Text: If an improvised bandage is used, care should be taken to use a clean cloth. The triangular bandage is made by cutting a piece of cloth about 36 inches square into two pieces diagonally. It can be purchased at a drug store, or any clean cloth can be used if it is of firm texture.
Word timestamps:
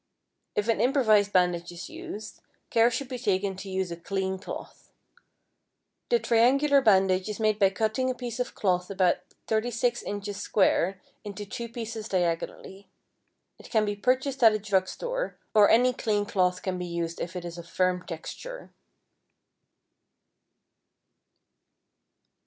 If 0.55 0.67
an 0.67 0.81
improvised 0.81 1.31
bandage 1.31 1.71
is 1.71 1.87
used, 1.87 2.41
care 2.71 2.89
should 2.89 3.07
be 3.07 3.19
taken 3.19 3.55
to 3.57 3.69
use 3.69 3.91
a 3.91 3.95
clean 3.95 4.39
cloth. 4.39 4.91
The 6.09 6.17
triangular 6.17 6.81
bandage 6.81 7.29
is 7.29 7.39
made 7.39 7.59
by 7.59 7.69
cutting 7.69 8.09
a 8.09 8.15
piece 8.15 8.39
of 8.39 8.55
cloth 8.55 8.89
about 8.89 9.17
36 9.45 10.01
inches 10.01 10.37
square 10.41 10.99
into 11.23 11.45
two 11.45 11.69
pieces 11.69 12.07
diagonally. 12.09 12.89
It 13.59 13.69
can 13.69 13.85
be 13.85 13.95
purchased 13.95 14.43
at 14.43 14.53
a 14.53 14.57
drug 14.57 14.87
store, 14.87 15.37
or 15.53 15.69
any 15.69 15.93
clean 15.93 16.25
cloth 16.25 16.63
can 16.63 16.79
be 16.79 16.87
used 16.87 17.21
if 17.21 17.35
it 17.35 17.45
is 17.45 17.59
of 17.59 17.69
firm 17.69 18.03
texture. 18.03 18.71